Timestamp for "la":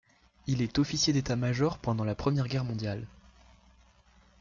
2.03-2.15